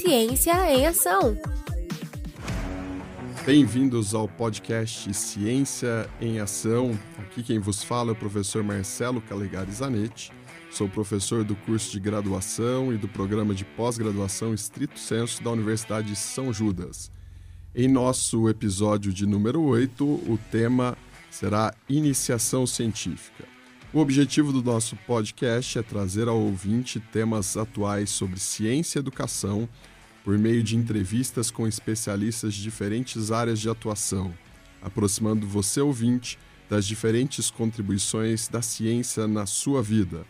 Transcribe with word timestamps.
Ciência 0.00 0.54
em 0.72 0.86
Ação. 0.86 1.36
Bem-vindos 3.44 4.14
ao 4.14 4.26
podcast 4.26 5.12
Ciência 5.12 6.08
em 6.18 6.40
Ação. 6.40 6.98
Aqui 7.18 7.42
quem 7.42 7.58
vos 7.58 7.84
fala 7.84 8.08
é 8.08 8.12
o 8.12 8.16
professor 8.16 8.62
Marcelo 8.62 9.20
Calegari 9.20 9.70
Zanetti. 9.70 10.32
Sou 10.70 10.88
professor 10.88 11.44
do 11.44 11.54
curso 11.54 11.92
de 11.92 12.00
graduação 12.00 12.94
e 12.94 12.96
do 12.96 13.08
programa 13.08 13.54
de 13.54 13.62
pós-graduação 13.62 14.54
Estrito 14.54 14.98
Senso 14.98 15.42
da 15.42 15.50
Universidade 15.50 16.08
de 16.08 16.16
São 16.16 16.50
Judas. 16.50 17.12
Em 17.74 17.86
nosso 17.86 18.48
episódio 18.48 19.12
de 19.12 19.26
número 19.26 19.60
8, 19.60 20.02
o 20.02 20.38
tema 20.50 20.96
será 21.30 21.74
Iniciação 21.90 22.66
Científica. 22.66 23.44
O 23.92 23.98
objetivo 23.98 24.52
do 24.52 24.62
nosso 24.62 24.94
podcast 25.04 25.76
é 25.76 25.82
trazer 25.82 26.28
ao 26.28 26.38
ouvinte 26.38 27.00
temas 27.00 27.56
atuais 27.56 28.08
sobre 28.10 28.38
ciência 28.38 28.98
e 28.98 29.00
educação 29.00 29.68
por 30.22 30.38
meio 30.38 30.62
de 30.62 30.76
entrevistas 30.76 31.50
com 31.50 31.66
especialistas 31.66 32.54
de 32.54 32.62
diferentes 32.62 33.32
áreas 33.32 33.58
de 33.58 33.68
atuação, 33.68 34.32
aproximando 34.80 35.44
você, 35.44 35.80
ouvinte, 35.80 36.38
das 36.68 36.86
diferentes 36.86 37.50
contribuições 37.50 38.46
da 38.46 38.62
ciência 38.62 39.26
na 39.26 39.44
sua 39.44 39.82
vida. 39.82 40.24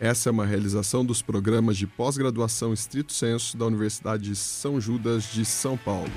Essa 0.00 0.28
é 0.28 0.32
uma 0.32 0.44
realização 0.44 1.04
dos 1.04 1.22
programas 1.22 1.76
de 1.76 1.86
pós-graduação 1.86 2.72
estrito 2.72 3.12
senso 3.12 3.56
da 3.56 3.66
Universidade 3.66 4.24
de 4.24 4.34
São 4.34 4.80
Judas 4.80 5.32
de 5.32 5.44
São 5.44 5.76
Paulo. 5.76 6.10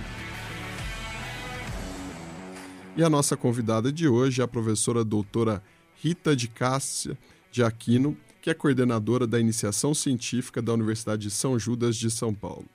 E 2.98 3.04
a 3.04 3.10
nossa 3.12 3.38
convidada 3.38 3.92
de 3.94 4.08
hoje 4.08 4.42
é 4.42 4.44
a 4.44 4.48
professora 4.48 5.06
doutora 5.06 5.62
Rita 6.02 6.34
de 6.36 6.48
Cássia 6.48 7.18
de 7.52 7.62
Aquino, 7.62 8.16
que 8.42 8.50
é 8.50 8.54
coordenadora 8.54 9.28
da 9.28 9.40
Iniciação 9.40 9.94
Científica 9.94 10.62
da 10.62 10.74
Universidade 10.74 11.24
de 11.24 11.32
São 11.32 11.60
Judas 11.60 11.98
de 11.98 12.10
São 12.10 12.34
Paulo. 12.34 12.66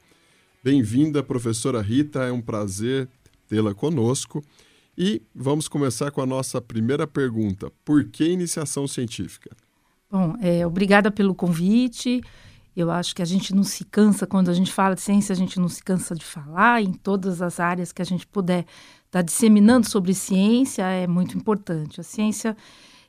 Bem-vinda, 0.62 1.22
professora 1.22 1.80
Rita, 1.80 2.24
é 2.24 2.32
um 2.32 2.42
prazer 2.42 3.08
tê-la 3.48 3.74
conosco. 3.74 4.44
E 4.96 5.22
vamos 5.34 5.68
começar 5.68 6.10
com 6.10 6.20
a 6.20 6.26
nossa 6.26 6.60
primeira 6.60 7.06
pergunta: 7.06 7.72
por 7.84 8.04
que 8.04 8.24
iniciação 8.24 8.86
científica? 8.86 9.50
Bom, 10.10 10.36
é, 10.40 10.66
obrigada 10.66 11.10
pelo 11.10 11.34
convite. 11.34 12.22
Eu 12.76 12.90
acho 12.90 13.14
que 13.14 13.22
a 13.22 13.24
gente 13.24 13.54
não 13.54 13.62
se 13.62 13.84
cansa, 13.84 14.26
quando 14.26 14.50
a 14.50 14.54
gente 14.54 14.70
fala 14.70 14.94
de 14.94 15.00
ciência, 15.00 15.32
a 15.32 15.36
gente 15.36 15.58
não 15.58 15.68
se 15.68 15.82
cansa 15.82 16.14
de 16.14 16.24
falar 16.24 16.82
em 16.82 16.92
todas 16.92 17.40
as 17.40 17.58
áreas 17.58 17.92
que 17.92 18.02
a 18.02 18.04
gente 18.04 18.26
puder 18.26 18.60
estar 19.06 19.10
tá 19.10 19.22
disseminando 19.22 19.88
sobre 19.88 20.12
ciência, 20.12 20.82
é 20.82 21.06
muito 21.06 21.38
importante. 21.38 22.00
A 22.00 22.04
ciência 22.04 22.56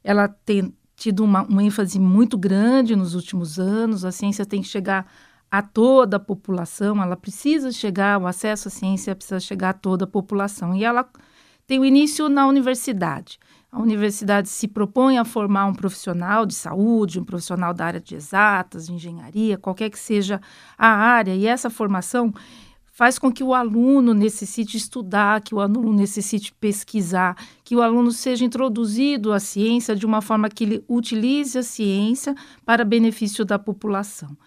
ela 0.06 0.28
tem 0.28 0.72
tido 0.95 1.23
uma, 1.23 1.42
uma 1.42 1.64
ênfase 1.64 2.00
muito 2.00 2.38
grande 2.38 2.95
nos 2.95 3.16
últimos 3.16 3.59
anos. 3.59 4.06
A 4.06 4.11
ciência 4.11 4.45
tem 4.45 4.61
que 4.61 4.67
chegar 4.67 5.11
a 5.50 5.64
toda 5.64 6.17
a 6.17 6.20
população, 6.20 7.02
ela 7.02 7.16
precisa 7.16 7.72
chegar, 7.72 8.20
o 8.20 8.28
acesso 8.28 8.67
à 8.67 8.72
ciência 8.72 9.16
precisa 9.16 9.39
chegar 9.39 9.70
a 9.70 9.73
toda 9.73 10.06
a 10.06 10.08
população. 10.08 10.76
E 10.76 10.83
ela 10.83 11.09
tem 11.66 11.80
o 11.80 11.86
início 11.86 12.30
na 12.30 12.45
universidade. 12.45 13.39
A 13.72 13.81
universidade 13.81 14.48
se 14.48 14.67
propõe 14.67 15.17
a 15.17 15.26
formar 15.26 15.66
um 15.66 15.73
profissional 15.73 16.45
de 16.45 16.53
saúde, 16.53 17.20
um 17.20 17.26
profissional 17.26 17.73
da 17.73 17.86
área 17.86 18.00
de 18.00 18.16
exatas, 18.16 18.86
de 18.86 18.94
engenharia, 18.94 19.58
qualquer 19.58 19.89
que 19.89 20.00
seja 20.00 20.39
a 20.78 20.88
área, 20.88 21.36
e 21.36 21.48
essa 21.48 21.70
formação 21.70 22.33
faz 22.96 23.20
com 23.20 23.30
que 23.30 23.44
o 23.44 23.54
aluno 23.54 24.14
necessite 24.14 24.78
estudar, 24.78 25.42
que 25.42 25.54
o 25.54 25.60
aluno 25.60 25.92
necessite 25.92 26.54
pesquisar, 26.54 27.36
que 27.62 27.76
o 27.76 27.82
aluno 27.82 28.10
seja 28.10 28.46
introduzido 28.46 29.34
à 29.34 29.40
ciência 29.40 29.94
de 29.94 30.06
uma 30.06 30.22
forma 30.22 30.48
que 30.48 30.64
ele 30.64 30.84
utilize 30.88 31.58
a 31.58 31.62
ciência 31.62 32.34
para 32.66 32.86
benefício 32.86 33.44
da 33.44 33.60
população. 33.60 34.38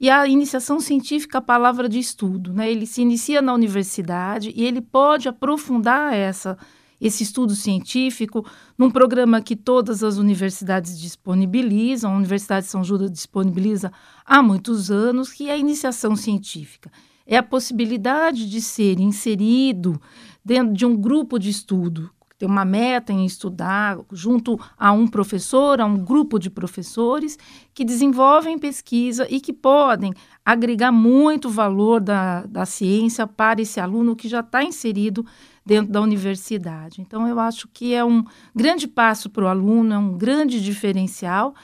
E 0.00 0.10
a 0.10 0.26
iniciação 0.26 0.80
científica, 0.80 1.38
a 1.38 1.40
palavra 1.40 1.88
de 1.88 2.00
estudo, 2.00 2.52
né? 2.52 2.72
Ele 2.72 2.86
se 2.86 3.02
inicia 3.02 3.40
na 3.40 3.54
universidade 3.54 4.52
e 4.56 4.64
ele 4.64 4.80
pode 4.80 5.28
aprofundar 5.28 6.12
essa 6.12 6.58
esse 7.00 7.24
estudo 7.24 7.56
científico 7.56 8.46
num 8.78 8.88
programa 8.88 9.42
que 9.42 9.56
todas 9.56 10.04
as 10.04 10.18
universidades 10.18 11.00
disponibilizam, 11.00 12.12
a 12.12 12.16
Universidade 12.16 12.66
de 12.66 12.70
São 12.70 12.84
Judas 12.84 13.10
disponibiliza 13.10 13.92
há 14.24 14.40
muitos 14.40 14.88
anos, 14.88 15.32
que 15.32 15.48
é 15.48 15.52
a 15.52 15.56
iniciação 15.56 16.14
científica 16.14 16.90
é 17.26 17.36
a 17.36 17.42
possibilidade 17.42 18.48
de 18.48 18.60
ser 18.60 18.98
inserido 19.00 20.00
dentro 20.44 20.74
de 20.74 20.84
um 20.84 20.96
grupo 20.96 21.38
de 21.38 21.50
estudo, 21.50 22.10
ter 22.42 22.46
uma 22.46 22.64
meta 22.64 23.12
em 23.12 23.24
estudar 23.24 23.98
junto 24.10 24.58
a 24.76 24.90
um 24.90 25.06
professor, 25.06 25.80
a 25.80 25.86
um 25.86 25.96
grupo 25.96 26.40
de 26.40 26.50
professores 26.50 27.38
que 27.72 27.84
desenvolvem 27.84 28.58
pesquisa 28.58 29.26
e 29.30 29.40
que 29.40 29.52
podem 29.52 30.12
agregar 30.44 30.90
muito 30.90 31.48
valor 31.48 32.00
da, 32.00 32.44
da 32.46 32.66
ciência 32.66 33.28
para 33.28 33.62
esse 33.62 33.78
aluno 33.78 34.16
que 34.16 34.28
já 34.28 34.40
está 34.40 34.64
inserido 34.64 35.24
dentro 35.64 35.92
da 35.92 36.00
universidade. 36.00 37.00
Então, 37.00 37.28
eu 37.28 37.38
acho 37.38 37.68
que 37.68 37.94
é 37.94 38.04
um 38.04 38.24
grande 38.52 38.88
passo 38.88 39.30
para 39.30 39.44
o 39.44 39.48
aluno, 39.48 39.94
é 39.94 39.98
um 39.98 40.18
grande 40.18 40.60
diferencial 40.60 41.54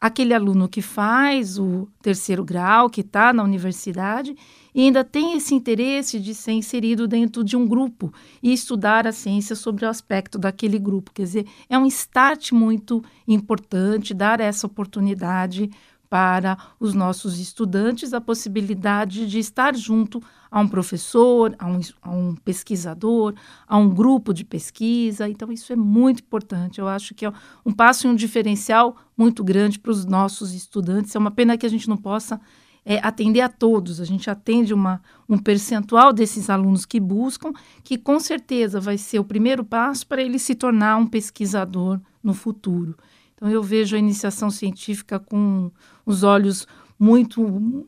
aquele 0.00 0.32
aluno 0.32 0.68
que 0.68 0.80
faz 0.80 1.58
o 1.58 1.86
terceiro 2.00 2.42
grau, 2.42 2.88
que 2.88 3.02
está 3.02 3.32
na 3.32 3.42
universidade, 3.42 4.34
e 4.74 4.82
ainda 4.82 5.04
tem 5.04 5.36
esse 5.36 5.54
interesse 5.54 6.18
de 6.18 6.34
ser 6.34 6.52
inserido 6.52 7.06
dentro 7.06 7.44
de 7.44 7.56
um 7.56 7.66
grupo 7.66 8.12
e 8.42 8.52
estudar 8.52 9.06
a 9.06 9.12
ciência 9.12 9.54
sobre 9.54 9.84
o 9.84 9.88
aspecto 9.88 10.38
daquele 10.38 10.78
grupo. 10.78 11.12
Quer 11.12 11.24
dizer, 11.24 11.46
é 11.68 11.78
um 11.78 11.86
start 11.86 12.52
muito 12.52 13.04
importante 13.28 14.14
dar 14.14 14.40
essa 14.40 14.66
oportunidade 14.66 15.70
para 16.10 16.58
os 16.80 16.92
nossos 16.92 17.38
estudantes 17.38 18.12
a 18.12 18.20
possibilidade 18.20 19.28
de 19.28 19.38
estar 19.38 19.76
junto 19.76 20.20
a 20.50 20.58
um 20.60 20.66
professor, 20.66 21.54
a 21.56 21.68
um, 21.68 21.80
a 22.02 22.10
um, 22.10 22.34
pesquisador, 22.34 23.34
a 23.66 23.76
um 23.78 23.88
grupo 23.88 24.34
de 24.34 24.44
pesquisa. 24.44 25.28
Então, 25.28 25.52
isso 25.52 25.72
é 25.72 25.76
muito 25.76 26.18
importante. 26.18 26.80
Eu 26.80 26.88
acho 26.88 27.14
que 27.14 27.24
é 27.24 27.32
um 27.64 27.72
passo 27.72 28.08
e 28.08 28.10
um 28.10 28.16
diferencial 28.16 28.96
muito 29.16 29.44
grande 29.44 29.78
para 29.78 29.92
os 29.92 30.04
nossos 30.04 30.52
estudantes. 30.52 31.14
É 31.14 31.18
uma 31.18 31.30
pena 31.30 31.56
que 31.56 31.64
a 31.64 31.70
gente 31.70 31.88
não 31.88 31.96
possa 31.96 32.40
é, 32.84 32.98
atender 33.06 33.42
a 33.42 33.48
todos. 33.48 34.00
A 34.00 34.04
gente 34.04 34.28
atende 34.28 34.74
uma, 34.74 35.00
um 35.28 35.38
percentual 35.38 36.12
desses 36.12 36.50
alunos 36.50 36.84
que 36.84 36.98
buscam, 36.98 37.52
que 37.84 37.96
com 37.96 38.18
certeza 38.18 38.80
vai 38.80 38.98
ser 38.98 39.20
o 39.20 39.24
primeiro 39.24 39.64
passo 39.64 40.04
para 40.08 40.20
ele 40.20 40.40
se 40.40 40.56
tornar 40.56 40.96
um 40.96 41.06
pesquisador 41.06 42.00
no 42.20 42.34
futuro. 42.34 42.96
Então, 43.40 43.50
eu 43.50 43.62
vejo 43.62 43.96
a 43.96 43.98
iniciação 43.98 44.50
científica 44.50 45.18
com 45.18 45.72
os 46.04 46.22
olhos 46.22 46.66
muito, 46.98 47.40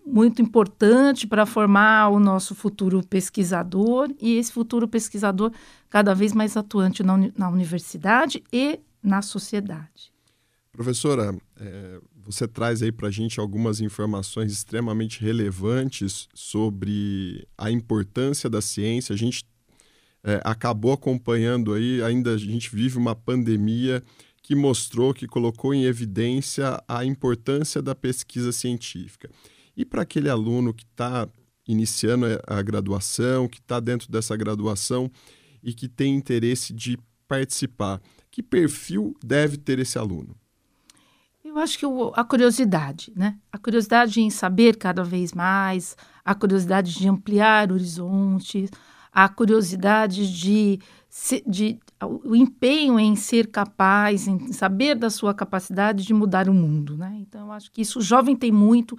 muito 0.06 0.40
importante 0.40 1.26
para 1.26 1.44
formar 1.44 2.08
o 2.08 2.18
nosso 2.18 2.54
futuro 2.54 3.06
pesquisador 3.06 4.08
e 4.18 4.38
esse 4.38 4.50
futuro 4.50 4.88
pesquisador 4.88 5.52
cada 5.90 6.14
vez 6.14 6.32
mais 6.32 6.56
atuante 6.56 7.02
na, 7.02 7.18
na 7.36 7.50
universidade 7.50 8.42
e 8.50 8.80
na 9.02 9.20
sociedade. 9.20 10.10
Professora, 10.72 11.36
é, 11.60 12.00
você 12.24 12.48
traz 12.48 12.82
aí 12.82 12.90
para 12.90 13.08
a 13.08 13.10
gente 13.10 13.38
algumas 13.38 13.82
informações 13.82 14.50
extremamente 14.50 15.20
relevantes 15.20 16.26
sobre 16.32 17.46
a 17.58 17.70
importância 17.70 18.48
da 18.48 18.62
ciência. 18.62 19.12
A 19.12 19.18
gente 19.18 19.44
é, 20.24 20.40
acabou 20.42 20.92
acompanhando 20.92 21.74
aí, 21.74 22.02
ainda 22.02 22.32
a 22.32 22.38
gente 22.38 22.74
vive 22.74 22.96
uma 22.96 23.14
pandemia 23.14 24.02
que 24.52 24.56
mostrou, 24.56 25.14
que 25.14 25.26
colocou 25.26 25.72
em 25.72 25.84
evidência 25.84 26.78
a 26.86 27.06
importância 27.06 27.80
da 27.80 27.94
pesquisa 27.94 28.52
científica. 28.52 29.30
E 29.74 29.82
para 29.82 30.02
aquele 30.02 30.28
aluno 30.28 30.74
que 30.74 30.84
está 30.84 31.26
iniciando 31.66 32.26
a 32.46 32.60
graduação, 32.60 33.48
que 33.48 33.60
está 33.60 33.80
dentro 33.80 34.12
dessa 34.12 34.36
graduação 34.36 35.10
e 35.62 35.72
que 35.72 35.88
tem 35.88 36.14
interesse 36.14 36.74
de 36.74 36.98
participar, 37.26 37.98
que 38.30 38.42
perfil 38.42 39.16
deve 39.24 39.56
ter 39.56 39.78
esse 39.78 39.96
aluno? 39.96 40.36
Eu 41.42 41.58
acho 41.58 41.78
que 41.78 41.86
a 42.14 42.22
curiosidade, 42.22 43.10
né? 43.16 43.38
A 43.50 43.56
curiosidade 43.56 44.20
em 44.20 44.28
saber 44.28 44.76
cada 44.76 45.02
vez 45.02 45.32
mais, 45.32 45.96
a 46.22 46.34
curiosidade 46.34 46.92
de 46.92 47.08
ampliar 47.08 47.72
horizontes, 47.72 48.68
a 49.10 49.30
curiosidade 49.30 50.30
de, 50.30 50.78
de 51.46 51.80
o 52.06 52.34
empenho 52.34 52.98
em 52.98 53.14
ser 53.16 53.48
capaz, 53.48 54.26
em 54.26 54.52
saber 54.52 54.94
da 54.94 55.10
sua 55.10 55.32
capacidade 55.34 56.04
de 56.04 56.14
mudar 56.14 56.48
o 56.48 56.54
mundo, 56.54 56.96
né? 56.96 57.16
Então, 57.20 57.46
eu 57.46 57.52
acho 57.52 57.70
que 57.70 57.82
isso 57.82 57.98
o 57.98 58.02
jovem 58.02 58.34
tem 58.34 58.50
muito, 58.50 58.98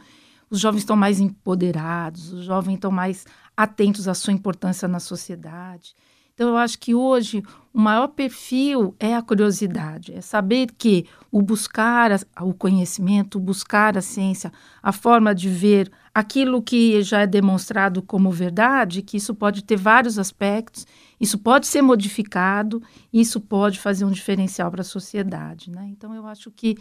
os 0.49 0.59
jovens 0.59 0.79
estão 0.79 0.95
mais 0.95 1.19
empoderados, 1.19 2.31
os 2.31 2.45
jovens 2.45 2.75
estão 2.75 2.91
mais 2.91 3.25
atentos 3.55 4.07
à 4.07 4.13
sua 4.13 4.33
importância 4.33 4.87
na 4.87 4.99
sociedade. 4.99 5.95
Então, 6.33 6.49
eu 6.49 6.57
acho 6.57 6.79
que 6.79 6.95
hoje 6.95 7.43
o 7.71 7.79
maior 7.79 8.07
perfil 8.07 8.95
é 8.99 9.15
a 9.15 9.21
curiosidade, 9.21 10.13
é 10.13 10.21
saber 10.21 10.69
que 10.75 11.05
o 11.31 11.43
buscar 11.43 12.11
o 12.41 12.53
conhecimento, 12.53 13.39
buscar 13.39 13.97
a 13.97 14.01
ciência, 14.01 14.51
a 14.81 14.91
forma 14.91 15.33
de 15.35 15.47
ver 15.47 15.91
aquilo 16.13 16.61
que 16.61 17.03
já 17.03 17.21
é 17.21 17.27
demonstrado 17.27 18.01
como 18.01 18.31
verdade, 18.31 19.03
que 19.03 19.17
isso 19.17 19.35
pode 19.35 19.63
ter 19.63 19.75
vários 19.75 20.17
aspectos, 20.17 20.87
isso 21.23 21.37
pode 21.37 21.65
ser 21.67 21.81
modificado, 21.81 22.81
isso 23.11 23.39
pode 23.39 23.79
fazer 23.79 24.03
um 24.03 24.11
diferencial 24.11 24.69
para 24.69 24.81
a 24.81 24.83
sociedade. 24.83 25.71
Né? 25.71 25.87
Então, 25.89 26.13
eu 26.13 26.27
acho 26.27 26.51
que 26.51 26.77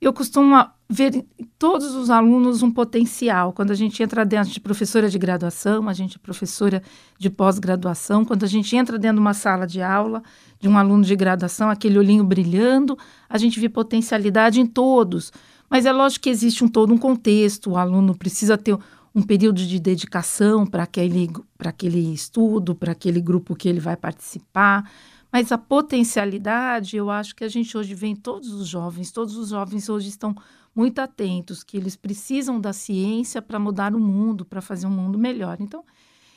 Eu 0.00 0.12
costumo 0.12 0.54
ver 0.88 1.24
em 1.38 1.44
todos 1.58 1.94
os 1.94 2.10
alunos 2.10 2.62
um 2.62 2.70
potencial. 2.70 3.52
Quando 3.52 3.70
a 3.70 3.74
gente 3.74 4.02
entra 4.02 4.24
dentro 4.26 4.52
de 4.52 4.60
professora 4.60 5.08
de 5.08 5.18
graduação, 5.18 5.88
a 5.88 5.92
gente 5.94 6.16
é 6.16 6.18
professora 6.18 6.82
de 7.18 7.30
pós-graduação, 7.30 8.24
quando 8.24 8.44
a 8.44 8.46
gente 8.46 8.76
entra 8.76 8.98
dentro 8.98 9.16
de 9.16 9.20
uma 9.20 9.34
sala 9.34 9.66
de 9.66 9.80
aula 9.80 10.22
de 10.60 10.68
um 10.68 10.76
aluno 10.76 11.02
de 11.04 11.16
graduação, 11.16 11.68
aquele 11.70 11.98
olhinho 11.98 12.24
brilhando, 12.24 12.96
a 13.28 13.38
gente 13.38 13.58
vê 13.58 13.68
potencialidade 13.68 14.60
em 14.60 14.66
todos. 14.66 15.32
Mas 15.68 15.84
é 15.84 15.92
lógico 15.92 16.24
que 16.24 16.30
existe 16.30 16.62
um 16.62 16.68
todo 16.68 16.92
um 16.92 16.98
contexto, 16.98 17.70
o 17.70 17.76
aluno 17.76 18.14
precisa 18.14 18.56
ter 18.56 18.78
um 19.16 19.22
período 19.22 19.64
de 19.64 19.80
dedicação 19.80 20.66
para 20.66 20.82
aquele, 20.82 21.30
aquele 21.58 22.12
estudo, 22.12 22.74
para 22.74 22.92
aquele 22.92 23.18
grupo 23.18 23.56
que 23.56 23.66
ele 23.66 23.80
vai 23.80 23.96
participar. 23.96 24.90
Mas 25.32 25.50
a 25.50 25.56
potencialidade, 25.56 26.98
eu 26.98 27.10
acho 27.10 27.34
que 27.34 27.42
a 27.42 27.48
gente 27.48 27.78
hoje 27.78 27.94
vê 27.94 28.08
em 28.08 28.14
todos 28.14 28.52
os 28.52 28.68
jovens, 28.68 29.10
todos 29.10 29.34
os 29.38 29.48
jovens 29.48 29.88
hoje 29.88 30.10
estão 30.10 30.34
muito 30.74 30.98
atentos, 30.98 31.64
que 31.64 31.78
eles 31.78 31.96
precisam 31.96 32.60
da 32.60 32.74
ciência 32.74 33.40
para 33.40 33.58
mudar 33.58 33.94
o 33.94 33.98
mundo, 33.98 34.44
para 34.44 34.60
fazer 34.60 34.86
um 34.86 34.90
mundo 34.90 35.18
melhor. 35.18 35.56
Então, 35.60 35.82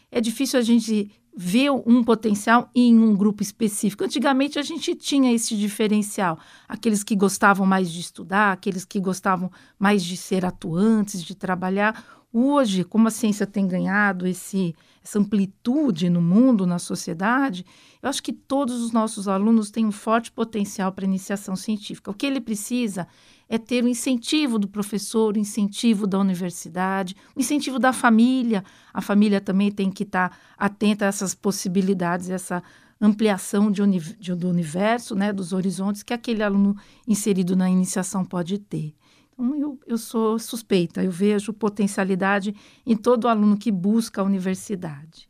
é 0.09 0.21
difícil 0.21 0.57
a 0.57 0.63
gente 0.63 1.11
ver 1.35 1.69
um 1.71 2.03
potencial 2.03 2.69
em 2.73 2.97
um 2.97 3.15
grupo 3.15 3.43
específico. 3.43 4.03
Antigamente 4.05 4.57
a 4.57 4.61
gente 4.61 4.95
tinha 4.95 5.33
esse 5.33 5.55
diferencial, 5.55 6.39
aqueles 6.67 7.03
que 7.03 7.15
gostavam 7.15 7.65
mais 7.65 7.91
de 7.91 7.99
estudar, 7.99 8.53
aqueles 8.53 8.85
que 8.85 8.99
gostavam 8.99 9.51
mais 9.77 10.03
de 10.03 10.15
ser 10.17 10.45
atuantes, 10.45 11.23
de 11.23 11.35
trabalhar. 11.35 12.18
Hoje, 12.31 12.83
como 12.83 13.07
a 13.07 13.11
ciência 13.11 13.47
tem 13.47 13.67
ganhado 13.67 14.27
esse, 14.27 14.75
essa 15.03 15.17
amplitude 15.17 16.11
no 16.11 16.21
mundo, 16.21 16.67
na 16.67 16.77
sociedade, 16.77 17.65
eu 18.03 18.07
acho 18.07 18.21
que 18.21 18.31
todos 18.31 18.81
os 18.83 18.91
nossos 18.91 19.27
alunos 19.27 19.71
têm 19.71 19.85
um 19.85 19.91
forte 19.91 20.31
potencial 20.31 20.91
para 20.91 21.05
iniciação 21.05 21.55
científica. 21.55 22.11
O 22.11 22.13
que 22.13 22.27
ele 22.27 22.39
precisa 22.39 23.07
é 23.49 23.57
ter 23.57 23.83
o 23.83 23.87
incentivo 23.87 24.59
do 24.59 24.67
professor, 24.67 25.35
o 25.35 25.39
incentivo 25.39 26.05
da 26.05 26.19
universidade, 26.19 27.15
o 27.35 27.39
incentivo 27.39 27.79
da 27.79 27.91
família. 27.91 28.63
A 28.93 29.01
família 29.01 29.41
também 29.41 29.71
tem 29.71 29.89
que 29.89 30.03
estar 30.03 30.37
atenta 30.55 31.05
a 31.05 31.07
essas 31.07 31.33
possibilidades, 31.33 32.29
essa 32.29 32.61
ampliação 33.01 33.71
de, 33.71 33.81
de, 34.19 34.35
do 34.35 34.47
universo, 34.47 35.15
né, 35.15 35.33
dos 35.33 35.51
horizontes 35.51 36.03
que 36.03 36.13
aquele 36.13 36.43
aluno 36.43 36.77
inserido 37.07 37.55
na 37.55 37.67
iniciação 37.69 38.23
pode 38.23 38.59
ter. 38.59 38.93
Então, 39.39 39.55
eu, 39.55 39.79
eu 39.87 39.97
sou 39.97 40.37
suspeita, 40.37 41.01
eu 41.01 41.09
vejo 41.09 41.53
potencialidade 41.53 42.53
em 42.85 42.95
todo 42.95 43.25
aluno 43.25 43.57
que 43.57 43.71
busca 43.71 44.19
a 44.19 44.23
universidade. 44.23 45.29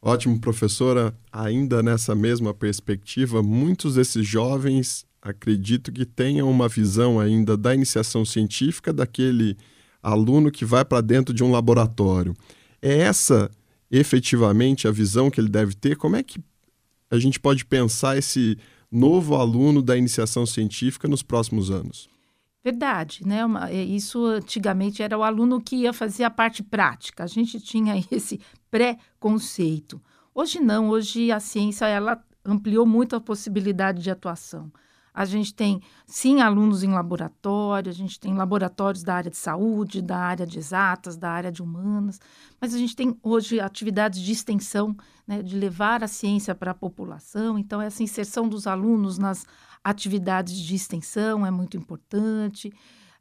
Ótimo, 0.00 0.40
professora. 0.40 1.14
Ainda 1.30 1.82
nessa 1.82 2.14
mesma 2.14 2.54
perspectiva, 2.54 3.42
muitos 3.42 3.96
desses 3.96 4.26
jovens 4.26 5.04
acredito 5.20 5.92
que 5.92 6.06
tenham 6.06 6.50
uma 6.50 6.66
visão 6.66 7.20
ainda 7.20 7.58
da 7.58 7.74
iniciação 7.74 8.24
científica 8.24 8.90
daquele 8.90 9.56
aluno 10.02 10.50
que 10.50 10.64
vai 10.64 10.84
para 10.84 11.02
dentro 11.02 11.34
de 11.34 11.44
um 11.44 11.50
laboratório. 11.50 12.34
É 12.80 13.00
essa 13.00 13.50
efetivamente 13.90 14.88
a 14.88 14.90
visão 14.90 15.30
que 15.30 15.38
ele 15.38 15.48
deve 15.48 15.74
ter? 15.74 15.96
Como 15.96 16.16
é 16.16 16.22
que 16.22 16.40
a 17.10 17.18
gente 17.18 17.38
pode 17.38 17.66
pensar 17.66 18.16
esse 18.16 18.56
novo 18.90 19.34
aluno 19.34 19.82
da 19.82 19.96
iniciação 19.96 20.46
científica 20.46 21.06
nos 21.06 21.22
próximos 21.22 21.70
anos? 21.70 22.15
Verdade, 22.66 23.24
né? 23.24 23.44
Uma, 23.44 23.70
é, 23.70 23.80
isso 23.80 24.24
antigamente 24.24 25.00
era 25.00 25.16
o 25.16 25.22
aluno 25.22 25.60
que 25.60 25.76
ia 25.76 25.92
fazer 25.92 26.24
a 26.24 26.30
parte 26.30 26.64
prática. 26.64 27.22
A 27.22 27.26
gente 27.28 27.60
tinha 27.60 27.94
esse 28.10 28.40
pré-conceito. 28.68 30.02
Hoje 30.34 30.58
não, 30.58 30.88
hoje 30.88 31.30
a 31.30 31.38
ciência 31.38 31.86
ela 31.86 32.20
ampliou 32.44 32.84
muito 32.84 33.14
a 33.14 33.20
possibilidade 33.20 34.02
de 34.02 34.10
atuação. 34.10 34.72
A 35.14 35.24
gente 35.24 35.54
tem, 35.54 35.80
sim, 36.08 36.40
alunos 36.40 36.82
em 36.82 36.92
laboratório, 36.92 37.88
a 37.88 37.94
gente 37.94 38.18
tem 38.18 38.34
laboratórios 38.34 39.04
da 39.04 39.14
área 39.14 39.30
de 39.30 39.36
saúde, 39.36 40.02
da 40.02 40.18
área 40.18 40.44
de 40.44 40.58
exatas, 40.58 41.16
da 41.16 41.30
área 41.30 41.52
de 41.52 41.62
humanas, 41.62 42.20
mas 42.60 42.74
a 42.74 42.78
gente 42.78 42.96
tem 42.96 43.16
hoje 43.22 43.60
atividades 43.60 44.20
de 44.20 44.32
extensão, 44.32 44.94
né, 45.24 45.40
de 45.40 45.56
levar 45.56 46.02
a 46.02 46.08
ciência 46.08 46.52
para 46.52 46.72
a 46.72 46.74
população. 46.74 47.56
Então, 47.58 47.80
essa 47.80 48.02
inserção 48.02 48.48
dos 48.48 48.66
alunos 48.66 49.18
nas 49.18 49.46
atividades 49.86 50.58
de 50.58 50.74
extensão 50.74 51.46
é 51.46 51.50
muito 51.50 51.76
importante. 51.76 52.72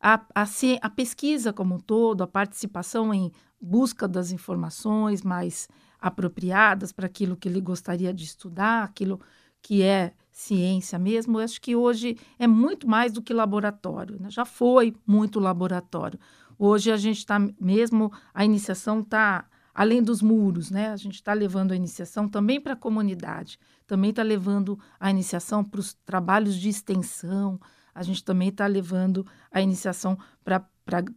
A, 0.01 0.15
a, 0.33 0.45
a, 0.81 0.89
pesquisa 0.89 1.53
como 1.53 1.75
um 1.75 1.79
todo, 1.79 2.23
a 2.23 2.27
participação 2.27 3.13
em 3.13 3.31
busca 3.61 4.07
das 4.07 4.31
informações 4.31 5.21
mais 5.21 5.69
apropriadas 6.01 6.91
para 6.91 7.05
aquilo 7.05 7.37
que 7.37 7.47
ele 7.47 7.61
gostaria 7.61 8.11
de 8.11 8.23
estudar, 8.23 8.83
aquilo 8.83 9.21
que 9.61 9.83
é 9.83 10.13
ciência 10.31 10.97
mesmo, 10.97 11.39
eu 11.39 11.43
acho 11.43 11.61
que 11.61 11.75
hoje 11.75 12.17
é 12.39 12.47
muito 12.47 12.87
mais 12.87 13.11
do 13.13 13.21
que 13.21 13.33
laboratório. 13.33 14.17
Né? 14.19 14.31
Já 14.31 14.43
foi 14.43 14.95
muito 15.05 15.39
laboratório. 15.39 16.19
Hoje 16.57 16.91
a 16.91 16.97
gente 16.97 17.19
está 17.19 17.37
mesmo, 17.61 18.11
a 18.33 18.43
iniciação 18.43 19.01
está 19.01 19.45
além 19.75 20.01
dos 20.01 20.21
muros, 20.21 20.71
né? 20.71 20.89
A 20.89 20.95
gente 20.95 21.15
está 21.15 21.33
levando 21.33 21.73
a 21.73 21.75
iniciação 21.75 22.29
também 22.29 22.61
para 22.61 22.73
a 22.73 22.77
comunidade, 22.77 23.59
também 23.85 24.11
está 24.11 24.23
levando 24.23 24.79
a 24.97 25.11
iniciação 25.11 25.65
para 25.65 25.81
os 25.81 25.93
trabalhos 26.05 26.55
de 26.55 26.69
extensão, 26.69 27.59
a 27.93 28.01
gente 28.01 28.23
também 28.23 28.47
está 28.47 28.65
levando 28.65 29.27
a 29.51 29.61
iniciação 29.61 30.17
para 30.43 30.65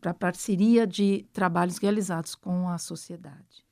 a 0.05 0.15
parceria 0.15 0.87
de 0.87 1.25
trabalhos 1.33 1.79
realizados 1.79 2.35
com 2.35 2.69
a 2.69 2.79
sociedade. 2.79 3.65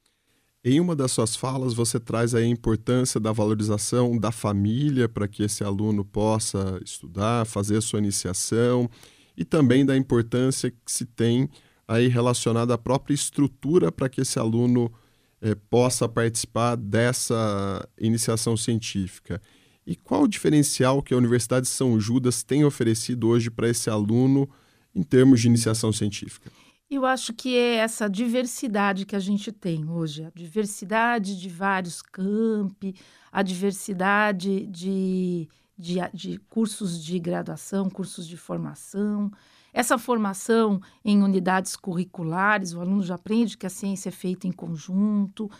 Em 0.65 0.81
uma 0.81 0.97
das 0.97 1.13
suas 1.13 1.37
falas, 1.37 1.75
você 1.75 2.01
traz 2.01 2.35
a 2.35 2.45
importância 2.45 3.21
da 3.21 3.31
valorização 3.31 4.19
da 4.19 4.33
família 4.33 5.09
para 5.09 5.29
que 5.29 5.45
esse 5.45 5.63
aluno 5.63 6.05
possa 6.05 6.81
estudar, 6.85 7.47
fazer 7.47 7.77
a 7.77 7.81
sua 7.81 8.01
iniciação, 8.01 8.89
e 9.37 9.45
também 9.45 9.85
da 9.85 9.97
importância 9.97 10.71
que 10.71 10.91
se 10.91 11.05
tem 11.05 11.49
aí 11.87 12.09
relacionada 12.09 12.75
à 12.75 12.79
própria 12.79 13.15
estrutura 13.15 13.93
para 13.93 14.09
que 14.09 14.21
esse 14.21 14.39
aluno 14.39 14.93
eh, 15.41 15.55
possa 15.71 16.09
participar 16.09 16.77
dessa 16.77 17.89
iniciação 17.99 18.57
científica. 18.57 19.41
E 19.87 19.95
qual 19.95 20.23
o 20.23 20.29
diferencial 20.29 21.01
que 21.03 21.15
a 21.15 21.17
Universidade 21.17 21.67
de 21.67 21.73
São 21.73 21.99
Judas 22.01 22.43
tem 22.43 22.65
oferecido 22.65 23.29
hoje 23.29 23.51
para 23.51 23.69
esse 23.69 23.89
aluno 23.89 24.49
em 24.95 25.03
termos 25.03 25.41
de 25.41 25.47
iniciação 25.47 25.93
científica? 25.93 26.51
Eu 26.89 27.05
acho 27.05 27.33
que 27.33 27.57
é 27.57 27.77
essa 27.77 28.09
diversidade 28.09 29.05
que 29.05 29.17
a 29.17 29.21
gente 29.21 29.51
tem 29.51 29.89
hoje, 29.89 30.25
a 30.25 30.31
diversidade 30.35 31.39
de 31.39 31.49
vários 31.49 32.01
campi, 32.01 32.95
a 33.31 33.43
diversidade 33.43 34.67
de, 34.67 35.49
de, 35.77 35.97
de 36.15 36.39
cursos 36.49 37.03
de 37.03 37.19
graduação, 37.19 37.91
cursos 37.91 38.27
de 38.27 38.37
formação, 38.37 39.31
essa 39.77 39.99
formação 39.99 40.81
em 41.05 41.23
unidades 41.23 41.77
curriculares, 41.77 42.73
o 42.73 42.81
aluno 42.81 43.03
já 43.03 43.17
aprende 43.17 43.59
que 43.59 43.67
a 43.67 43.69
ciência 43.71 44.09
é 44.09 44.13
feita 44.13 44.47
em 44.47 44.51
conjunto. 44.51 45.51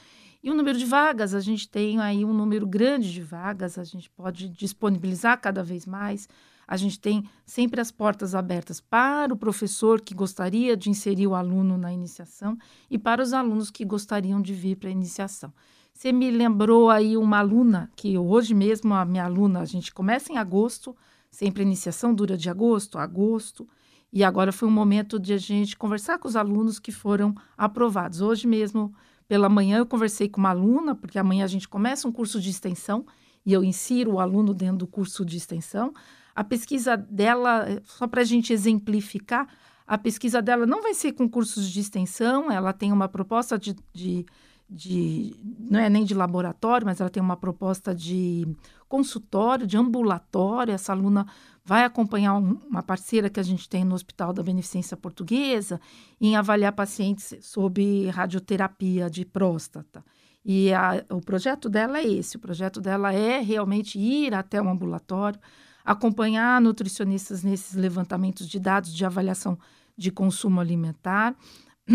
E 0.43 0.51
o 0.51 0.55
número 0.55 0.79
de 0.79 0.87
vagas, 0.87 1.35
a 1.35 1.41
gente 1.41 1.69
tem 1.69 2.01
aí 2.01 2.25
um 2.25 2.33
número 2.33 2.67
grande 2.67 3.13
de 3.13 3.21
vagas, 3.21 3.77
a 3.77 3.85
gente 3.85 4.09
pode 4.09 4.49
disponibilizar 4.49 5.39
cada 5.39 5.63
vez 5.63 5.85
mais. 5.85 6.31
A 6.67 6.79
gente 6.79 6.99
tem 6.99 7.25
sempre 7.45 7.79
as 7.79 7.91
portas 7.91 8.35
abertas 8.35 8.81
para 8.81 9.35
o 9.35 9.37
professor 9.37 10.01
que 10.01 10.15
gostaria 10.15 10.75
de 10.75 10.89
inserir 10.89 11.27
o 11.27 11.35
aluno 11.35 11.77
na 11.77 11.93
iniciação 11.93 12.57
e 12.91 12.99
para 12.99 13.23
os 13.23 13.35
alunos 13.35 13.71
que 13.71 13.85
gostariam 13.85 14.41
de 14.41 14.55
vir 14.55 14.77
para 14.77 14.89
a 14.89 14.93
iniciação. 14.93 15.53
Você 15.93 16.11
me 16.11 16.31
lembrou 16.31 16.89
aí 16.89 17.19
uma 17.19 17.41
aluna, 17.41 17.91
que 17.95 18.17
hoje 18.17 18.55
mesmo 18.55 18.95
a 18.95 19.05
minha 19.05 19.25
aluna, 19.25 19.61
a 19.61 19.67
gente 19.67 19.93
começa 19.93 20.33
em 20.33 20.39
agosto, 20.39 20.97
sempre 21.31 21.63
a 21.63 21.67
iniciação 21.67 22.15
dura 22.15 22.35
de 22.35 22.49
agosto 22.49 22.97
a 22.97 23.03
agosto. 23.03 23.69
E 24.17 24.25
agora 24.25 24.51
foi 24.51 24.67
um 24.67 24.73
momento 24.73 25.21
de 25.21 25.35
a 25.35 25.37
gente 25.37 25.77
conversar 25.77 26.19
com 26.19 26.27
os 26.27 26.37
alunos 26.37 26.79
que 26.79 26.91
foram 26.91 27.35
aprovados. 27.55 28.23
Hoje 28.23 28.47
mesmo, 28.47 28.95
pela 29.29 29.47
manhã, 29.47 29.77
eu 29.77 29.85
conversei 29.85 30.27
com 30.27 30.41
uma 30.41 30.49
aluna, 30.49 30.95
porque 30.95 31.19
amanhã 31.19 31.45
a 31.45 31.47
gente 31.47 31.69
começa 31.69 32.09
um 32.09 32.13
curso 32.13 32.41
de 32.41 32.49
extensão 32.49 33.05
e 33.45 33.53
eu 33.53 33.63
insiro 33.63 34.13
o 34.13 34.19
aluno 34.19 34.55
dentro 34.55 34.79
do 34.79 34.87
curso 34.87 35.23
de 35.23 35.37
extensão. 35.37 35.93
A 36.35 36.43
pesquisa 36.43 36.97
dela, 36.97 37.67
só 37.85 38.07
para 38.07 38.23
a 38.23 38.25
gente 38.25 38.55
exemplificar, 38.55 39.49
a 39.87 39.99
pesquisa 39.99 40.41
dela 40.41 40.65
não 40.65 40.81
vai 40.81 40.95
ser 40.95 41.13
com 41.13 41.29
cursos 41.29 41.69
de 41.69 41.79
extensão, 41.79 42.51
ela 42.51 42.73
tem 42.73 42.93
uma 42.93 43.09
proposta 43.09 43.59
de, 43.59 43.77
de, 43.93 44.25
de, 44.69 45.35
não 45.71 45.79
é 45.79 45.89
nem 45.89 46.05
de 46.05 46.15
laboratório, 46.15 46.87
mas 46.87 47.01
ela 47.01 47.11
tem 47.11 47.23
uma 47.23 47.37
proposta 47.37 47.95
de 47.95 48.47
consultório, 48.89 49.67
de 49.67 49.77
ambulatório. 49.77 50.75
Essa 50.75 50.93
aluna 50.93 51.27
vai 51.65 51.85
acompanhar 51.85 52.35
um, 52.35 52.61
uma 52.69 52.83
parceira 52.83 53.31
que 53.31 53.41
a 53.41 53.43
gente 53.43 53.69
tem 53.69 53.85
no 53.85 53.95
Hospital 53.95 54.33
da 54.33 54.43
Beneficência 54.43 54.97
Portuguesa 54.97 55.81
em 56.21 56.37
avaliar 56.37 56.73
pacientes 56.73 57.35
sob 57.41 58.09
radioterapia 58.09 59.09
de 59.09 59.25
próstata. 59.25 60.05
E 60.45 60.73
a, 60.73 61.05
o 61.11 61.21
projeto 61.21 61.69
dela 61.69 61.99
é 61.99 62.07
esse: 62.07 62.37
o 62.37 62.41
projeto 62.41 62.81
dela 62.81 63.13
é 63.13 63.41
realmente 63.41 63.99
ir 63.99 64.35
até 64.35 64.61
o 64.61 64.69
ambulatório, 64.69 65.41
acompanhar 65.85 66.61
nutricionistas 66.61 67.43
nesses 67.43 67.75
levantamentos 67.75 68.49
de 68.49 68.59
dados 68.59 68.95
de 68.95 69.05
avaliação 69.05 69.59
de 69.97 70.11
consumo 70.11 70.61
alimentar. 70.61 71.35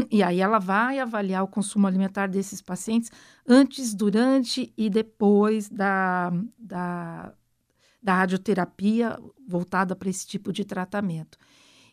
E 0.09 0.23
aí 0.23 0.39
ela 0.39 0.57
vai 0.57 0.99
avaliar 0.99 1.43
o 1.43 1.47
consumo 1.47 1.85
alimentar 1.85 2.27
desses 2.27 2.61
pacientes 2.61 3.11
antes, 3.47 3.93
durante 3.93 4.73
e 4.77 4.89
depois 4.89 5.67
da, 5.69 6.31
da 6.57 7.33
da 8.01 8.15
radioterapia 8.15 9.19
voltada 9.47 9.95
para 9.95 10.09
esse 10.09 10.25
tipo 10.25 10.51
de 10.51 10.65
tratamento. 10.65 11.37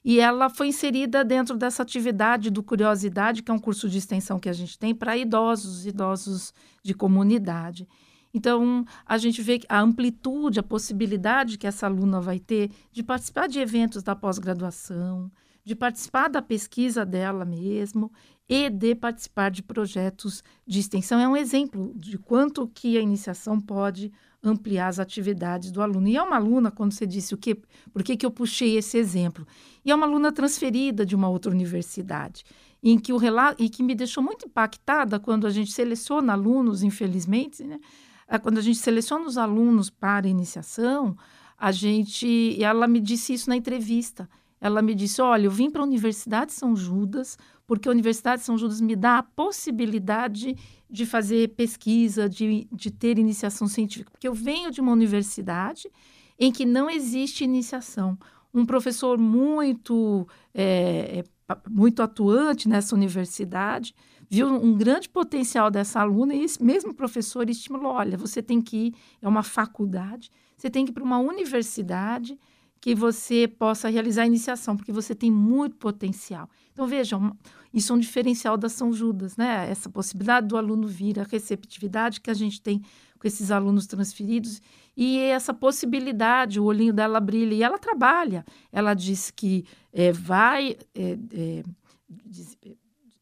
E 0.05 0.21
ela 0.21 0.49
foi 0.49 0.69
inserida 0.69 1.25
dentro 1.25 1.57
dessa 1.57 1.83
atividade 1.83 2.51
do 2.51 2.63
Curiosidade, 2.63 3.43
que 3.43 3.51
é 3.51 3.55
um 3.55 3.59
curso 3.59 3.89
de 3.89 3.99
extensão 3.99 4.39
que 4.39 4.49
a 4.49 4.53
gente 4.53 4.79
tem 4.79 4.95
para 4.95 5.17
idosos, 5.17 5.85
idosos 5.85 6.55
de 6.83 6.95
comunidade. 6.95 7.87
Então, 8.33 8.85
a 9.05 9.19
gente 9.19 9.43
vê 9.43 9.61
a 9.69 9.81
amplitude, 9.81 10.61
a 10.61 10.63
possibilidade 10.63 11.59
que 11.59 11.67
essa 11.67 11.87
aluna 11.87 12.21
vai 12.21 12.39
ter 12.39 12.71
de 12.93 13.03
participar 13.03 13.49
de 13.49 13.59
eventos 13.59 14.03
da 14.03 14.15
pós-graduação, 14.15 15.31
de 15.69 15.77
participar 15.77 16.29
da 16.29 16.41
pesquisa 16.41 17.05
dela 17.05 17.45
mesmo 17.45 18.11
e 18.49 18.71
de 18.71 18.95
participar 18.95 19.51
de 19.51 19.63
projetos 19.63 20.43
de 20.67 20.81
extensão. 20.81 21.21
É 21.21 21.29
um 21.29 21.37
exemplo 21.37 21.93
de 21.95 22.17
quanto 22.17 22.67
que 22.69 22.97
a 22.97 23.03
iniciação 23.03 23.61
pode 23.61 24.11
ampliar 24.43 24.89
as 24.89 24.99
atividades 24.99 25.71
do 25.71 25.83
aluno. 25.83 26.09
E 26.09 26.17
é 26.17 26.23
uma 26.23 26.37
aluna, 26.37 26.71
quando 26.71 26.93
você 26.93 27.07
disse 27.07 27.35
o 27.35 27.37
que, 27.37 27.55
por 27.93 28.03
que, 28.03 28.17
que 28.17 28.25
eu 28.25 28.31
puxei 28.31 28.79
esse 28.79 28.97
exemplo? 28.97 29.47
E 29.85 29.91
é 29.91 29.95
uma 29.95 30.07
aluna 30.07 30.33
transferida 30.33 31.05
de 31.05 31.15
uma 31.15 31.29
outra 31.29 31.53
universidade, 31.53 32.45
em 32.83 32.99
que 32.99 33.13
o 33.13 33.19
relato, 33.19 33.63
e 33.63 33.69
que 33.69 33.83
me 33.83 33.95
deixou 33.95 34.23
muito 34.23 34.47
impactada 34.47 35.21
quando 35.21 35.47
a 35.47 35.51
gente 35.51 35.71
seleciona 35.71 36.33
alunos, 36.33 36.83
infelizmente, 36.83 37.63
né? 37.63 37.79
É, 38.27 38.39
quando 38.39 38.57
a 38.57 38.63
gente 38.63 38.79
seleciona 38.79 39.27
os 39.27 39.37
alunos 39.37 39.91
para 39.91 40.29
iniciação, 40.29 41.15
a 41.59 41.71
gente, 41.71 42.57
ela 42.63 42.87
me 42.87 43.01
disse 43.01 43.35
isso 43.35 43.51
na 43.51 43.57
entrevista. 43.57 44.27
Ela 44.61 44.83
me 44.83 44.95
disse: 44.95 45.21
Olha, 45.21 45.47
eu 45.47 45.51
vim 45.51 45.71
para 45.71 45.83
a 45.83 45.85
Universidade 45.85 46.53
São 46.53 46.75
Judas, 46.75 47.39
porque 47.67 47.89
a 47.89 47.93
Universidade 47.93 48.43
São 48.43 48.57
Judas 48.57 48.81
me 48.81 48.97
dá 48.97 49.19
a 49.19 49.23
possibilidade 49.23 50.57
de 50.91 51.07
fazer 51.07 51.51
pesquisa, 51.51 52.29
de, 52.29 52.67
de 52.73 52.91
ter 52.91 53.19
iniciação 53.19 53.69
científica. 53.69 54.11
Porque 54.11 54.29
eu 54.29 54.35
venho 54.35 54.71
de 54.71 54.81
uma 54.81 54.93
universidade 54.93 55.91
em 56.39 56.51
que 56.51 56.65
não 56.65 56.89
existe 56.89 57.45
iniciação. 57.45 58.19
Um 58.55 58.65
professor 58.65 59.19
muito, 59.19 60.27
é, 60.55 61.23
é 61.49 61.57
muito 61.69 62.03
atuante 62.03 62.69
nessa 62.69 62.95
universidade 62.95 63.95
viu 64.29 64.47
um 64.47 64.77
grande 64.77 65.09
potencial 65.09 65.71
dessa 65.71 66.01
aluna 66.01 66.35
e 66.35 66.45
esse 66.45 66.63
mesmo 66.63 66.93
professor 66.93 67.49
estimulou: 67.49 67.93
olha, 67.93 68.17
você 68.17 68.43
tem 68.43 68.61
que 68.61 68.77
ir, 68.89 68.95
é 69.23 69.29
uma 69.29 69.43
faculdade, 69.43 70.31
você 70.57 70.69
tem 70.69 70.85
que 70.85 70.91
ir 70.91 70.95
para 70.95 71.05
uma 71.05 71.19
universidade 71.19 72.39
que 72.81 72.95
você 72.95 73.49
possa 73.49 73.89
realizar 73.89 74.23
a 74.23 74.27
iniciação, 74.27 74.77
porque 74.77 74.93
você 74.93 75.15
tem 75.15 75.31
muito 75.31 75.77
potencial. 75.77 76.49
Então, 76.73 76.87
vejam, 76.87 77.37
isso 77.73 77.93
é 77.93 77.97
um 77.97 77.99
diferencial 77.99 78.57
da 78.57 78.69
São 78.69 78.93
Judas, 78.93 79.37
né? 79.37 79.69
Essa 79.69 79.89
possibilidade 79.91 80.47
do 80.47 80.57
aluno 80.57 80.87
vir, 80.87 81.19
a 81.19 81.25
receptividade 81.25 82.21
que 82.21 82.31
a 82.31 82.35
gente 82.35 82.61
tem 82.61 82.83
com 83.19 83.27
esses 83.27 83.51
alunos 83.51 83.87
transferidos 83.87 84.63
e 84.97 85.19
essa 85.19 85.53
possibilidade, 85.53 86.61
o 86.61 86.65
olhinho 86.65 86.93
dela 86.93 87.21
brilha 87.21 87.55
e 87.55 87.63
ela 87.63 87.79
trabalha. 87.79 88.45
Ela 88.73 88.95
diz 88.95 89.31
que 89.31 89.65
é, 89.93 90.13
vai 90.13 90.77
é, 90.95 91.19
é, 91.33 91.63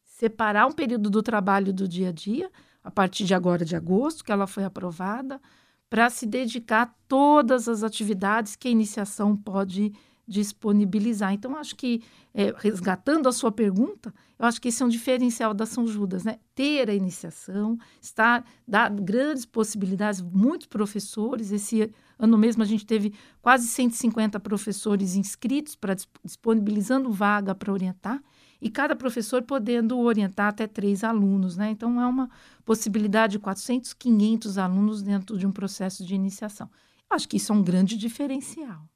separar 0.03 0.67
um 0.67 0.71
período 0.71 1.09
do 1.09 1.21
trabalho 1.21 1.73
do 1.73 1.87
dia 1.87 2.09
a 2.09 2.11
dia, 2.11 2.49
a 2.83 2.91
partir 2.91 3.25
de 3.25 3.33
agora 3.33 3.65
de 3.65 3.75
agosto, 3.75 4.23
que 4.23 4.31
ela 4.31 4.47
foi 4.47 4.63
aprovada, 4.63 5.41
para 5.89 6.09
se 6.09 6.25
dedicar 6.25 6.81
a 6.81 6.93
todas 7.07 7.67
as 7.67 7.83
atividades 7.83 8.55
que 8.55 8.67
a 8.67 8.71
iniciação 8.71 9.35
pode 9.35 9.93
disponibilizar. 10.27 11.31
Então, 11.33 11.55
acho 11.55 11.75
que, 11.75 12.03
é, 12.33 12.53
resgatando 12.57 13.29
a 13.29 13.31
sua 13.31 13.51
pergunta, 13.51 14.13
eu 14.37 14.45
acho 14.45 14.61
que 14.61 14.67
esse 14.67 14.83
é 14.83 14.85
um 14.85 14.89
diferencial 14.89 15.53
da 15.53 15.65
São 15.65 15.87
Judas, 15.87 16.25
né? 16.25 16.37
Ter 16.53 16.89
a 16.89 16.93
iniciação, 16.93 17.77
estar, 18.01 18.45
dar 18.67 18.89
grandes 18.91 19.45
possibilidades, 19.45 20.21
muitos 20.21 20.67
professores. 20.67 21.51
Esse 21.51 21.89
ano 22.19 22.37
mesmo 22.37 22.61
a 22.61 22.65
gente 22.65 22.85
teve 22.85 23.13
quase 23.41 23.67
150 23.67 24.37
professores 24.41 25.15
inscritos 25.15 25.75
para 25.75 25.95
disponibilizando 26.23 27.09
vaga 27.09 27.55
para 27.55 27.71
orientar 27.71 28.21
e 28.61 28.69
cada 28.69 28.95
professor 28.95 29.41
podendo 29.43 29.99
orientar 29.99 30.47
até 30.47 30.67
três 30.67 31.03
alunos, 31.03 31.55
né? 31.57 31.69
Então, 31.69 32.01
é 32.01 32.05
uma 32.05 32.29
possibilidade 32.65 33.33
de 33.33 33.39
400, 33.39 33.93
500 33.93 34.57
alunos 34.57 35.01
dentro 35.01 35.37
de 35.37 35.45
um 35.45 35.51
processo 35.51 36.05
de 36.05 36.15
iniciação. 36.15 36.69
Eu 37.09 37.15
acho 37.15 37.29
que 37.29 37.37
isso 37.37 37.51
é 37.51 37.55
um 37.55 37.63
grande 37.63 37.95
diferencial. 37.95 38.87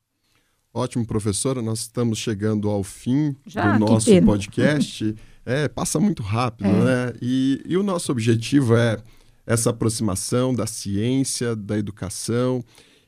Ótimo, 0.73 1.05
professora. 1.05 1.61
Nós 1.61 1.81
estamos 1.81 2.17
chegando 2.17 2.69
ao 2.69 2.83
fim 2.83 3.35
Já? 3.45 3.77
do 3.77 3.85
nosso 3.85 4.09
podcast. 4.23 5.15
É, 5.43 5.67
passa 5.67 5.99
muito 5.99 6.21
rápido, 6.21 6.69
é. 6.69 6.83
né? 6.83 7.13
E, 7.19 7.63
e 7.65 7.75
o 7.75 7.81
nosso 7.81 8.11
objetivo 8.11 8.75
é 8.75 9.01
essa 9.43 9.71
aproximação 9.71 10.53
da 10.53 10.67
ciência, 10.67 11.55
da 11.55 11.79
educação. 11.79 12.63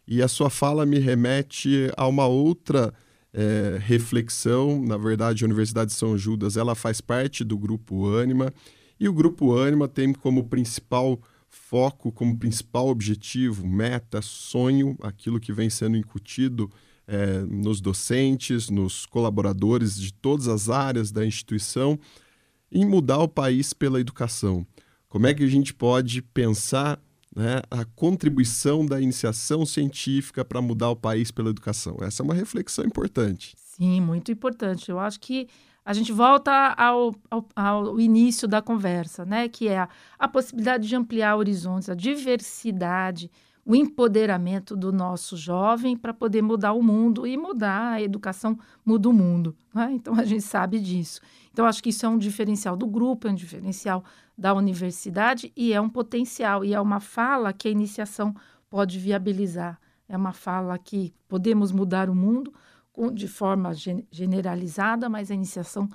E 0.08 0.20
a 0.20 0.28
sua 0.28 0.50
fala 0.50 0.84
me 0.84 0.98
remete 0.98 1.92
a 1.96 2.08
uma 2.08 2.26
outra 2.26 2.92
é, 3.34 3.78
reflexão. 3.82 4.82
Na 4.82 4.98
verdade, 4.98 5.44
a 5.44 5.48
Universidade 5.48 5.92
de 5.92 5.98
São 5.98 6.18
Judas 6.18 6.56
ela 6.56 6.76
faz 6.76 7.02
parte 7.02 7.44
do 7.44 7.58
Grupo 7.58 8.06
Ânima 8.08 8.54
e 9.00 9.10
o 9.10 9.14
Grupo 9.14 9.54
Ânima 9.54 9.88
tem 9.88 10.14
como 10.14 10.46
principal 10.46 11.20
foco, 11.50 12.12
como 12.12 12.38
principal 12.38 12.88
objetivo, 12.88 13.66
meta, 13.68 14.22
sonho, 14.22 14.96
aquilo 15.02 15.40
que 15.40 15.52
vem 15.52 15.70
sendo 15.70 15.98
incutido 15.98 16.72
é, 17.08 17.42
nos 17.42 17.82
docentes, 17.82 18.70
nos 18.70 19.06
colaboradores 19.06 19.96
de 19.96 20.14
todas 20.14 20.48
as 20.48 20.70
áreas 20.70 21.12
da 21.12 21.26
instituição, 21.26 22.00
em 22.72 22.86
mudar 22.86 23.20
o 23.20 23.28
país 23.28 23.74
pela 23.74 24.00
educação. 24.00 24.66
Como 25.08 25.28
é 25.28 25.34
que 25.34 25.44
a 25.44 25.48
gente 25.48 25.74
pode 25.74 26.22
pensar 26.22 27.00
né, 27.36 27.62
a 27.70 27.84
contribuição 27.96 28.86
da 28.86 29.02
iniciação 29.02 29.66
científica 29.66 30.46
para 30.46 30.62
mudar 30.62 30.90
o 30.90 30.96
país 30.96 31.32
pela 31.32 31.50
educação. 31.50 31.98
Essa 32.02 32.22
é 32.22 32.24
uma 32.24 32.34
reflexão 32.34 32.86
importante. 32.86 33.56
Sim, 33.58 34.02
muito 34.02 34.32
importante. 34.32 34.90
Eu 34.90 35.00
acho 35.00 35.20
que 35.20 35.48
a 35.86 35.94
gente 35.94 36.12
volta 36.12 36.52
ao, 36.78 37.14
ao, 37.30 37.46
ao 37.56 38.00
início 38.00 38.48
da 38.48 38.62
conversa, 38.62 39.26
né, 39.26 39.50
que 39.50 39.68
é 39.68 39.80
a, 39.80 39.90
a 40.18 40.28
possibilidade 40.28 40.88
de 40.88 40.96
ampliar 40.96 41.36
horizontes, 41.36 41.90
a 41.90 41.96
diversidade, 41.96 43.30
o 43.66 43.76
empoderamento 43.76 44.76
do 44.76 44.92
nosso 44.92 45.38
jovem 45.38 45.96
para 45.96 46.14
poder 46.14 46.42
mudar 46.42 46.74
o 46.74 46.84
mundo 46.84 47.26
e 47.26 47.38
mudar 47.38 47.94
a 47.94 48.02
educação 48.02 48.58
muda 48.86 49.10
o 49.10 49.14
mundo. 49.14 49.56
Né? 49.74 49.92
Então 49.94 50.16
a 50.16 50.26
gente 50.26 50.44
sabe 50.44 50.80
disso. 50.80 51.22
Então 51.52 51.66
acho 51.66 51.82
que 51.82 51.90
isso 51.90 52.06
é 52.06 52.10
um 52.10 52.18
diferencial 52.18 52.76
do 52.76 52.86
grupo, 52.86 53.28
é 53.28 53.32
um 53.32 53.36
diferencial 53.36 54.04
da 54.38 54.54
universidade 54.54 55.52
e 55.56 55.72
é 55.72 55.80
um 55.80 55.90
potencial 55.90 56.66
e 56.66 56.74
é 56.74 56.82
uma 56.82 57.00
fala 57.00 57.54
que 57.54 57.68
a 57.68 57.72
iniciação 57.72 58.36
pode 58.70 59.00
viabilizar. 59.00 59.80
É 60.10 60.18
uma 60.18 60.34
fala 60.34 60.78
que 60.78 61.14
podemos 61.28 61.72
mudar 61.72 62.10
o 62.10 62.16
mundo 62.16 62.54
de 63.14 63.28
forma 63.28 63.72
generalizada, 64.12 65.10
mas 65.10 65.32
a 65.32 65.34
iniciação 65.34 65.88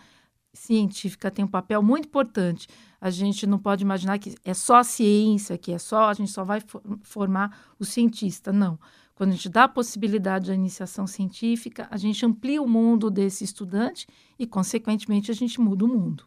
científica 0.53 1.31
tem 1.31 1.45
um 1.45 1.49
papel 1.49 1.83
muito 1.83 2.07
importante. 2.07 2.69
A 3.01 3.11
gente 3.11 3.47
não 3.47 3.59
pode 3.59 3.83
imaginar 3.83 4.19
que 4.19 4.35
é 4.45 4.55
só 4.55 4.77
a 4.77 4.85
ciência, 4.85 5.57
que 5.57 5.73
é 5.73 5.79
só 5.79 6.09
a 6.09 6.15
gente 6.15 6.31
só 6.31 6.45
vai 6.45 6.63
formar 7.03 7.75
o 7.79 7.85
cientista. 7.85 8.53
Não. 8.53 8.79
Quando 9.15 9.31
a 9.31 9.35
gente 9.35 9.49
dá 9.49 9.65
a 9.65 9.69
possibilidade 9.69 10.47
da 10.47 10.55
iniciação 10.55 11.07
científica, 11.07 11.89
a 11.91 11.97
gente 11.97 12.25
amplia 12.25 12.63
o 12.63 12.69
mundo 12.69 13.11
desse 13.11 13.43
estudante 13.43 14.07
e, 14.39 14.47
consequentemente, 14.47 15.31
a 15.31 15.35
gente 15.35 15.61
muda 15.61 15.85
o 15.85 15.89
mundo. 15.89 16.25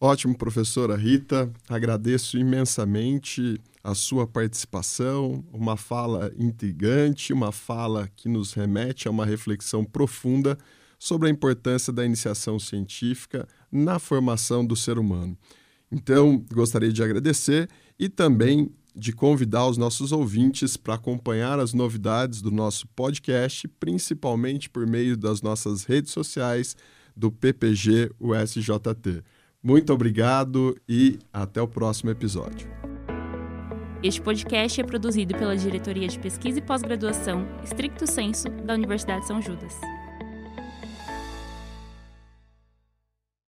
Ótimo, 0.00 0.36
professora 0.36 0.94
Rita. 0.94 1.50
Agradeço 1.68 2.38
imensamente 2.38 3.60
a 3.82 3.94
sua 3.94 4.26
participação, 4.26 5.44
uma 5.52 5.76
fala 5.76 6.32
intrigante, 6.38 7.32
uma 7.32 7.50
fala 7.50 8.08
que 8.14 8.28
nos 8.28 8.52
remete 8.52 9.08
a 9.08 9.10
uma 9.10 9.24
reflexão 9.24 9.84
profunda 9.84 10.56
sobre 10.98 11.28
a 11.28 11.30
importância 11.30 11.92
da 11.92 12.04
iniciação 12.04 12.58
científica 12.58 13.46
na 13.70 13.98
formação 13.98 14.64
do 14.64 14.76
ser 14.76 14.98
humano. 14.98 15.36
Então, 15.90 16.44
gostaria 16.52 16.92
de 16.92 17.02
agradecer 17.02 17.68
e 17.98 18.08
também 18.08 18.70
de 18.94 19.12
convidar 19.12 19.66
os 19.66 19.76
nossos 19.76 20.10
ouvintes 20.10 20.76
para 20.76 20.94
acompanhar 20.94 21.60
as 21.60 21.74
novidades 21.74 22.40
do 22.40 22.50
nosso 22.50 22.88
podcast, 22.88 23.68
principalmente 23.68 24.70
por 24.70 24.86
meio 24.86 25.16
das 25.16 25.42
nossas 25.42 25.84
redes 25.84 26.12
sociais 26.12 26.74
do 27.14 27.30
PPG 27.30 28.10
USJT. 28.18 29.22
Muito 29.62 29.92
obrigado 29.92 30.74
e 30.88 31.18
até 31.32 31.60
o 31.60 31.68
próximo 31.68 32.10
episódio. 32.10 32.68
Este 34.02 34.20
podcast 34.20 34.80
é 34.80 34.84
produzido 34.84 35.34
pela 35.36 35.56
Diretoria 35.56 36.06
de 36.06 36.18
Pesquisa 36.18 36.58
e 36.58 36.62
Pós-Graduação, 36.62 37.46
Stricto 37.64 38.06
Senso, 38.06 38.48
da 38.64 38.74
Universidade 38.74 39.22
de 39.22 39.26
São 39.26 39.42
Judas. 39.42 39.74